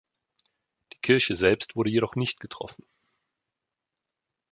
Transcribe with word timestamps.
Die 0.93 0.97
Kirche 0.97 1.35
selbst 1.35 1.75
wurde 1.75 1.91
jedoch 1.91 2.15
nicht 2.15 2.39
getroffen. 2.39 2.83